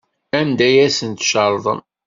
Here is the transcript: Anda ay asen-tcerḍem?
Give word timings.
Anda 0.39 0.63
ay 0.67 0.77
asen-tcerḍem? 0.87 1.81